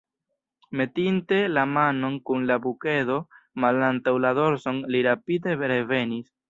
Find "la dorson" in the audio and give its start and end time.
4.27-4.85